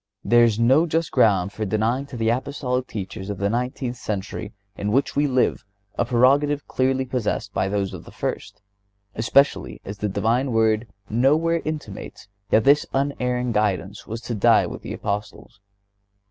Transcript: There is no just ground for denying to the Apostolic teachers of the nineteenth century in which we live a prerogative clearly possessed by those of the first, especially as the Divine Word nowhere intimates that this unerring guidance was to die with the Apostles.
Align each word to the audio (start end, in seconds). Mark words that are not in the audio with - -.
There 0.25 0.43
is 0.45 0.57
no 0.57 0.87
just 0.87 1.11
ground 1.11 1.53
for 1.53 1.63
denying 1.63 2.07
to 2.07 2.17
the 2.17 2.29
Apostolic 2.29 2.87
teachers 2.87 3.29
of 3.29 3.37
the 3.37 3.51
nineteenth 3.51 3.97
century 3.97 4.51
in 4.75 4.91
which 4.91 5.15
we 5.15 5.27
live 5.27 5.63
a 5.95 6.05
prerogative 6.05 6.67
clearly 6.67 7.05
possessed 7.05 7.53
by 7.53 7.69
those 7.69 7.93
of 7.93 8.03
the 8.05 8.11
first, 8.11 8.63
especially 9.13 9.79
as 9.85 9.99
the 9.99 10.09
Divine 10.09 10.53
Word 10.53 10.87
nowhere 11.07 11.61
intimates 11.63 12.27
that 12.49 12.63
this 12.63 12.87
unerring 12.95 13.51
guidance 13.51 14.07
was 14.07 14.21
to 14.21 14.33
die 14.33 14.65
with 14.65 14.81
the 14.81 14.93
Apostles. 14.95 15.59